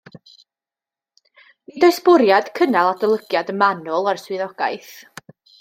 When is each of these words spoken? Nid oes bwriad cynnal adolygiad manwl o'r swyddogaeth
Nid 1.73 1.85
oes 1.89 1.99
bwriad 2.09 2.49
cynnal 2.61 2.91
adolygiad 2.95 3.55
manwl 3.63 4.11
o'r 4.15 4.23
swyddogaeth 4.27 4.93